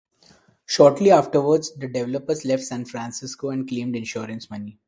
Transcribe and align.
Shortly 0.65 1.11
afterwards, 1.11 1.73
the 1.75 1.87
developers 1.87 2.43
left 2.43 2.63
San 2.63 2.85
Francisco 2.85 3.51
and 3.51 3.67
claimed 3.69 3.95
insurance 3.95 4.49
money. 4.49 4.79